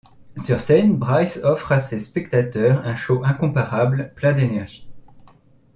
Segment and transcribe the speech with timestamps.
[0.35, 4.89] Sur scène, Bryce offre à ses spectateurs un show incomparable, plein d'énergie.